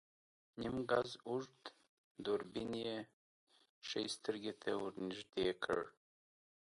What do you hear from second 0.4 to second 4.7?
نيم ګز اوږد دوربين يې ښی سترګې